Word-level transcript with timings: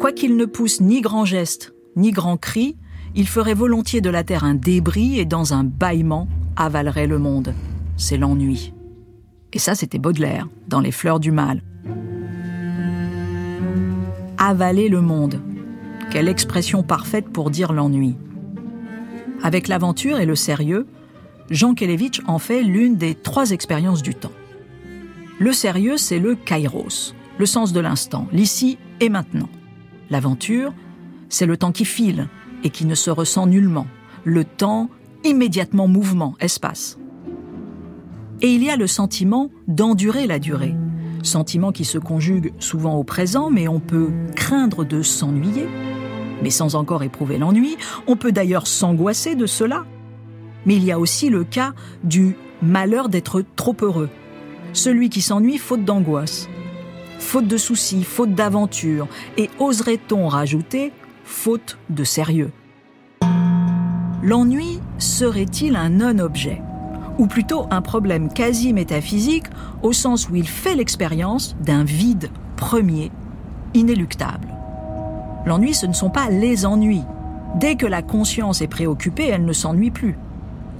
Quoiqu'il 0.00 0.36
ne 0.36 0.46
pousse 0.46 0.80
ni 0.80 1.00
grand 1.00 1.24
geste, 1.24 1.74
ni 1.96 2.12
grand 2.12 2.36
cri, 2.36 2.76
il 3.14 3.26
ferait 3.26 3.54
volontiers 3.54 4.00
de 4.00 4.10
la 4.10 4.24
terre 4.24 4.44
un 4.44 4.54
débris 4.54 5.18
et 5.18 5.24
dans 5.24 5.54
un 5.54 5.64
bâillement 5.64 6.28
avalerait 6.56 7.06
le 7.06 7.18
monde. 7.18 7.54
C'est 7.96 8.16
l'ennui. 8.16 8.72
Et 9.52 9.58
ça, 9.58 9.74
c'était 9.74 9.98
Baudelaire, 9.98 10.48
dans 10.68 10.80
Les 10.80 10.92
Fleurs 10.92 11.20
du 11.20 11.32
Mal. 11.32 11.62
Avaler 14.38 14.88
le 14.88 15.00
monde. 15.00 15.40
Quelle 16.10 16.28
expression 16.28 16.82
parfaite 16.82 17.28
pour 17.28 17.50
dire 17.50 17.72
l'ennui. 17.72 18.16
Avec 19.42 19.68
l'aventure 19.68 20.20
et 20.20 20.26
le 20.26 20.34
sérieux, 20.34 20.86
Jean 21.50 21.74
Kelevitch 21.74 22.20
en 22.26 22.38
fait 22.38 22.62
l'une 22.62 22.96
des 22.96 23.14
trois 23.14 23.50
expériences 23.50 24.02
du 24.02 24.14
temps. 24.14 24.32
Le 25.38 25.52
sérieux, 25.52 25.96
c'est 25.96 26.18
le 26.18 26.34
kairos, 26.34 27.14
le 27.38 27.46
sens 27.46 27.72
de 27.72 27.80
l'instant, 27.80 28.26
l'ici 28.32 28.78
et 29.00 29.08
maintenant. 29.08 29.48
L'aventure, 30.10 30.74
c'est 31.28 31.46
le 31.46 31.56
temps 31.56 31.72
qui 31.72 31.84
file 31.84 32.28
et 32.64 32.70
qui 32.70 32.84
ne 32.84 32.94
se 32.94 33.10
ressent 33.10 33.46
nullement, 33.46 33.86
le 34.24 34.44
temps 34.44 34.90
immédiatement 35.24 35.88
mouvement, 35.88 36.34
espace. 36.40 36.98
Et 38.40 38.52
il 38.52 38.62
y 38.62 38.70
a 38.70 38.76
le 38.76 38.86
sentiment 38.86 39.50
d'endurer 39.66 40.26
la 40.26 40.38
durée, 40.38 40.74
sentiment 41.22 41.72
qui 41.72 41.84
se 41.84 41.98
conjugue 41.98 42.52
souvent 42.58 42.94
au 42.94 43.04
présent, 43.04 43.50
mais 43.50 43.68
on 43.68 43.80
peut 43.80 44.10
craindre 44.36 44.84
de 44.84 45.02
s'ennuyer, 45.02 45.68
mais 46.42 46.50
sans 46.50 46.74
encore 46.74 47.02
éprouver 47.02 47.38
l'ennui, 47.38 47.76
on 48.06 48.16
peut 48.16 48.32
d'ailleurs 48.32 48.66
s'angoisser 48.66 49.34
de 49.34 49.46
cela. 49.46 49.84
Mais 50.66 50.76
il 50.76 50.84
y 50.84 50.92
a 50.92 50.98
aussi 50.98 51.28
le 51.30 51.44
cas 51.44 51.72
du 52.04 52.36
malheur 52.62 53.08
d'être 53.08 53.44
trop 53.56 53.76
heureux, 53.80 54.10
celui 54.72 55.10
qui 55.10 55.22
s'ennuie 55.22 55.58
faute 55.58 55.84
d'angoisse, 55.84 56.48
faute 57.18 57.46
de 57.46 57.56
soucis, 57.56 58.04
faute 58.04 58.34
d'aventure, 58.34 59.08
et 59.36 59.50
oserait-on 59.58 60.28
rajouter 60.28 60.92
faute 61.24 61.78
de 61.90 62.04
sérieux 62.04 62.50
L'ennui 64.22 64.80
serait-il 64.98 65.76
un 65.76 65.90
non-objet? 65.90 66.60
Ou 67.18 67.26
plutôt 67.26 67.66
un 67.70 67.82
problème 67.82 68.32
quasi 68.32 68.72
métaphysique 68.72 69.46
au 69.82 69.92
sens 69.92 70.28
où 70.28 70.36
il 70.36 70.46
fait 70.46 70.74
l'expérience 70.74 71.56
d'un 71.60 71.84
vide 71.84 72.30
premier, 72.56 73.10
inéluctable? 73.74 74.48
L'ennui, 75.46 75.74
ce 75.74 75.86
ne 75.86 75.92
sont 75.92 76.10
pas 76.10 76.30
les 76.30 76.66
ennuis. 76.66 77.04
Dès 77.56 77.76
que 77.76 77.86
la 77.86 78.02
conscience 78.02 78.60
est 78.60 78.68
préoccupée, 78.68 79.28
elle 79.28 79.44
ne 79.44 79.52
s'ennuie 79.52 79.90
plus. 79.90 80.18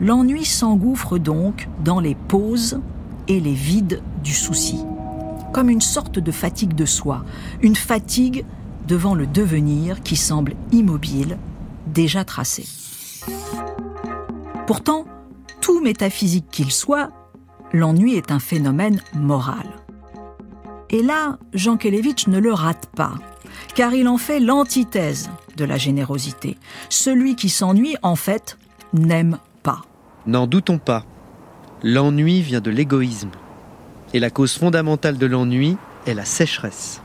L'ennui 0.00 0.44
s'engouffre 0.44 1.18
donc 1.18 1.68
dans 1.84 2.00
les 2.00 2.14
pauses 2.14 2.80
et 3.28 3.40
les 3.40 3.54
vides 3.54 4.02
du 4.22 4.32
souci 4.32 4.84
comme 5.54 5.70
une 5.70 5.80
sorte 5.80 6.18
de 6.18 6.32
fatigue 6.32 6.74
de 6.74 6.84
soi, 6.84 7.24
une 7.62 7.76
fatigue 7.76 8.44
devant 8.88 9.14
le 9.14 9.24
devenir 9.24 10.02
qui 10.02 10.16
semble 10.16 10.54
immobile, 10.72 11.38
déjà 11.86 12.24
tracé. 12.24 12.66
Pourtant, 14.66 15.06
tout 15.60 15.80
métaphysique 15.80 16.46
qu'il 16.50 16.72
soit, 16.72 17.10
l'ennui 17.72 18.16
est 18.16 18.32
un 18.32 18.40
phénomène 18.40 19.00
moral. 19.14 19.64
Et 20.90 21.02
là, 21.04 21.38
Jean 21.52 21.76
Kelevitch 21.76 22.26
ne 22.26 22.40
le 22.40 22.52
rate 22.52 22.90
pas, 22.96 23.14
car 23.76 23.94
il 23.94 24.08
en 24.08 24.18
fait 24.18 24.40
l'antithèse 24.40 25.30
de 25.56 25.64
la 25.64 25.78
générosité. 25.78 26.58
Celui 26.88 27.36
qui 27.36 27.48
s'ennuie, 27.48 27.96
en 28.02 28.16
fait, 28.16 28.58
n'aime 28.92 29.38
pas. 29.38 29.53
N'en 30.26 30.46
doutons 30.46 30.78
pas. 30.78 31.04
L'ennui 31.82 32.40
vient 32.40 32.62
de 32.62 32.70
l'égoïsme. 32.70 33.30
Et 34.14 34.20
la 34.20 34.30
cause 34.30 34.54
fondamentale 34.54 35.18
de 35.18 35.26
l'ennui 35.26 35.76
est 36.06 36.14
la 36.14 36.24
sécheresse. 36.24 37.02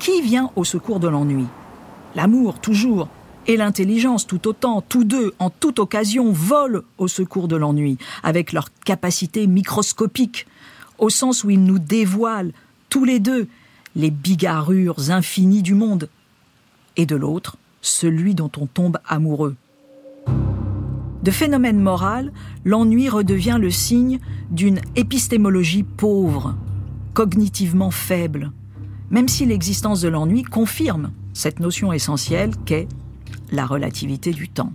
Qui 0.00 0.20
vient 0.22 0.50
au 0.56 0.64
secours 0.64 0.98
de 0.98 1.06
l'ennui? 1.06 1.46
L'amour, 2.16 2.58
toujours, 2.58 3.06
et 3.46 3.56
l'intelligence 3.56 4.26
tout 4.26 4.48
autant, 4.48 4.80
tous 4.80 5.04
deux, 5.04 5.32
en 5.38 5.50
toute 5.50 5.78
occasion, 5.78 6.32
volent 6.32 6.80
au 6.98 7.06
secours 7.06 7.46
de 7.46 7.56
l'ennui, 7.56 7.98
avec 8.24 8.52
leur 8.52 8.68
capacité 8.84 9.46
microscopique, 9.46 10.46
au 10.98 11.08
sens 11.08 11.44
où 11.44 11.50
ils 11.50 11.62
nous 11.62 11.78
dévoilent, 11.78 12.52
tous 12.88 13.04
les 13.04 13.20
deux, 13.20 13.46
les 13.94 14.10
bigarrures 14.10 15.10
infinies 15.10 15.62
du 15.62 15.74
monde, 15.74 16.08
et 16.96 17.06
de 17.06 17.14
l'autre, 17.14 17.56
celui 17.80 18.34
dont 18.34 18.50
on 18.58 18.66
tombe 18.66 18.98
amoureux. 19.06 19.54
De 21.22 21.30
phénomène 21.30 21.80
moral, 21.80 22.32
l'ennui 22.64 23.08
redevient 23.08 23.58
le 23.60 23.70
signe 23.70 24.20
d'une 24.50 24.80
épistémologie 24.96 25.82
pauvre, 25.82 26.56
cognitivement 27.12 27.90
faible, 27.90 28.52
même 29.10 29.28
si 29.28 29.44
l'existence 29.44 30.00
de 30.00 30.08
l'ennui 30.08 30.42
confirme 30.42 31.12
cette 31.34 31.60
notion 31.60 31.92
essentielle 31.92 32.52
qu'est 32.64 32.88
la 33.52 33.66
relativité 33.66 34.32
du 34.32 34.48
temps. 34.48 34.72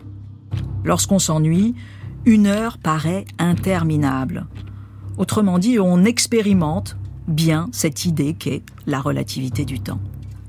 Lorsqu'on 0.84 1.20
s'ennuie, 1.20 1.74
une 2.26 2.48
heure 2.48 2.78
paraît 2.78 3.26
interminable. 3.40 4.46
Autrement 5.18 5.58
dit, 5.58 5.80
on 5.80 6.04
expérimente 6.04 6.98
bien 7.28 7.70
cette 7.72 8.06
idée 8.06 8.34
qu'est 8.34 8.62
la 8.86 9.00
relativité 9.00 9.66
du 9.66 9.80
temps. 9.80 10.00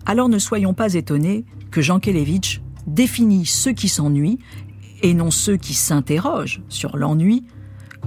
Alors 0.05 0.29
ne 0.29 0.39
soyons 0.39 0.75
pas 0.75 0.95
étonnés 0.95 1.45
que 1.71 1.81
Jean 1.81 2.01
Kelevitch 2.01 2.61
définit 2.87 3.47
ceux 3.47 3.73
qui 3.73 3.89
s'ennuient 3.89 4.39
et 5.03 5.15
non 5.15 5.31
ceux 5.31 5.57
qui 5.57 5.75
s'interrogent 5.75 6.63
sur 6.69 6.97
l'ennui 6.97 7.45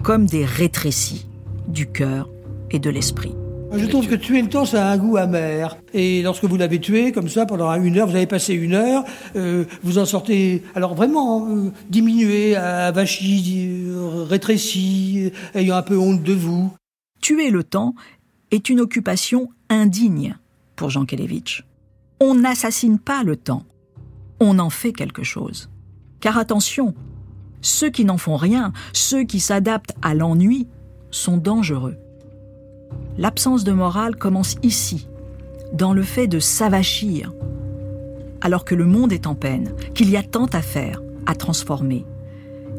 comme 0.03 0.25
des 0.25 0.45
rétrécis 0.45 1.27
du 1.67 1.87
cœur 1.87 2.29
et 2.71 2.79
de 2.79 2.89
l'esprit. 2.89 3.33
Je 3.71 3.85
trouve 3.85 4.07
que 4.07 4.15
tuer 4.15 4.41
le 4.41 4.49
temps, 4.49 4.65
ça 4.65 4.87
a 4.87 4.93
un 4.93 4.97
goût 4.97 5.17
amer. 5.17 5.77
Et 5.93 6.23
lorsque 6.23 6.43
vous 6.45 6.57
l'avez 6.57 6.79
tué, 6.79 7.11
comme 7.11 7.29
ça, 7.29 7.45
pendant 7.45 7.71
une 7.75 7.97
heure, 7.97 8.07
vous 8.07 8.15
avez 8.15 8.25
passé 8.25 8.55
une 8.55 8.73
heure, 8.73 9.03
euh, 9.35 9.65
vous 9.83 9.99
en 9.99 10.05
sortez, 10.05 10.63
alors 10.73 10.95
vraiment, 10.95 11.47
euh, 11.47 11.71
diminué, 11.87 12.55
avachi, 12.55 13.85
euh, 13.87 14.23
rétréci, 14.23 15.31
ayant 15.53 15.75
un 15.75 15.83
peu 15.83 15.97
honte 15.99 16.23
de 16.23 16.33
vous. 16.33 16.73
Tuer 17.21 17.51
le 17.51 17.63
temps 17.63 17.93
est 18.49 18.69
une 18.69 18.79
occupation 18.79 19.49
indigne 19.69 20.35
pour 20.75 20.89
Jean 20.89 21.05
Kelevitch. 21.05 21.63
On 22.19 22.33
n'assassine 22.33 22.97
pas 22.97 23.23
le 23.23 23.35
temps, 23.35 23.65
on 24.39 24.57
en 24.57 24.71
fait 24.71 24.93
quelque 24.93 25.23
chose. 25.23 25.69
Car 26.19 26.37
attention, 26.37 26.93
ceux 27.61 27.89
qui 27.89 28.05
n'en 28.05 28.17
font 28.17 28.35
rien, 28.35 28.73
ceux 28.93 29.23
qui 29.23 29.39
s'adaptent 29.39 29.95
à 30.01 30.13
l'ennui, 30.13 30.67
sont 31.11 31.37
dangereux. 31.37 31.97
L'absence 33.17 33.63
de 33.63 33.71
morale 33.71 34.15
commence 34.15 34.55
ici, 34.63 35.07
dans 35.73 35.93
le 35.93 36.03
fait 36.03 36.27
de 36.27 36.39
s'avachir, 36.39 37.31
alors 38.41 38.65
que 38.65 38.75
le 38.75 38.85
monde 38.85 39.11
est 39.11 39.27
en 39.27 39.35
peine, 39.35 39.73
qu'il 39.93 40.09
y 40.09 40.17
a 40.17 40.23
tant 40.23 40.45
à 40.47 40.61
faire, 40.61 41.01
à 41.25 41.35
transformer. 41.35 42.05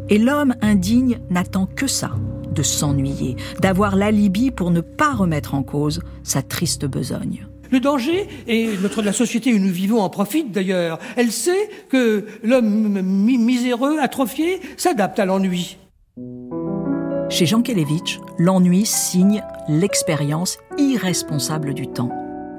Et 0.08 0.18
l'homme 0.18 0.54
indigne 0.60 1.20
n'attend 1.30 1.66
que 1.66 1.86
ça, 1.86 2.12
de 2.52 2.62
s'ennuyer, 2.62 3.36
d'avoir 3.60 3.96
l'alibi 3.96 4.50
pour 4.50 4.70
ne 4.70 4.80
pas 4.80 5.14
remettre 5.14 5.54
en 5.54 5.62
cause 5.62 6.02
sa 6.22 6.42
triste 6.42 6.84
besogne. 6.84 7.46
Le 7.70 7.80
danger, 7.80 8.26
et 8.48 8.70
notre 8.82 9.02
la 9.02 9.12
société 9.12 9.54
où 9.54 9.58
nous 9.58 9.72
vivons 9.72 10.00
en 10.00 10.10
profite 10.10 10.50
d'ailleurs, 10.50 10.98
elle 11.16 11.30
sait 11.30 11.70
que 11.88 12.26
l'homme 12.42 13.00
miséreux, 13.02 13.98
atrophié, 14.00 14.60
s'adapte 14.76 15.18
à 15.18 15.24
l'ennui. 15.24 15.78
Chez 17.28 17.46
Jean 17.46 17.62
Kelevitch, 17.62 18.18
l'ennui 18.38 18.84
signe 18.84 19.44
l'expérience 19.68 20.58
irresponsable 20.78 21.74
du 21.74 21.86
temps. 21.86 22.10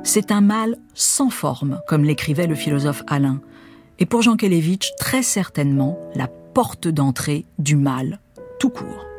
C'est 0.03 0.31
un 0.31 0.41
mal 0.41 0.77
sans 0.93 1.29
forme, 1.29 1.81
comme 1.87 2.05
l'écrivait 2.05 2.47
le 2.47 2.55
philosophe 2.55 3.03
Alain. 3.07 3.41
Et 3.99 4.05
pour 4.05 4.21
Jean 4.21 4.37
Kelevitch, 4.37 4.93
très 4.97 5.23
certainement 5.23 5.99
la 6.15 6.27
porte 6.27 6.87
d'entrée 6.87 7.45
du 7.59 7.75
mal, 7.75 8.21
tout 8.59 8.69
court. 8.69 9.10